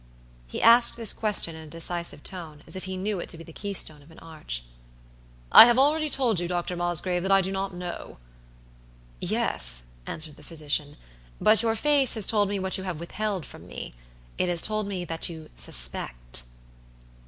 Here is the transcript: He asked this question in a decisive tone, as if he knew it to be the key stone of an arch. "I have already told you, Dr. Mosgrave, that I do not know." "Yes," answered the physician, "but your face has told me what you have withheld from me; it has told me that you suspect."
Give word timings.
He 0.47 0.63
asked 0.63 0.97
this 0.97 1.13
question 1.13 1.55
in 1.55 1.61
a 1.61 1.67
decisive 1.67 2.23
tone, 2.23 2.63
as 2.65 2.75
if 2.75 2.85
he 2.85 2.97
knew 2.97 3.19
it 3.19 3.29
to 3.29 3.37
be 3.37 3.43
the 3.43 3.53
key 3.53 3.75
stone 3.75 4.01
of 4.01 4.09
an 4.09 4.17
arch. 4.17 4.63
"I 5.51 5.65
have 5.65 5.77
already 5.77 6.09
told 6.09 6.39
you, 6.39 6.47
Dr. 6.47 6.75
Mosgrave, 6.75 7.21
that 7.21 7.31
I 7.31 7.39
do 7.39 7.51
not 7.51 7.71
know." 7.71 8.17
"Yes," 9.19 9.83
answered 10.07 10.37
the 10.37 10.43
physician, 10.43 10.97
"but 11.39 11.61
your 11.61 11.75
face 11.75 12.15
has 12.15 12.25
told 12.25 12.49
me 12.49 12.57
what 12.57 12.79
you 12.79 12.83
have 12.83 12.99
withheld 12.99 13.45
from 13.45 13.67
me; 13.67 13.93
it 14.39 14.49
has 14.49 14.63
told 14.63 14.87
me 14.87 15.05
that 15.05 15.29
you 15.29 15.51
suspect." 15.55 16.41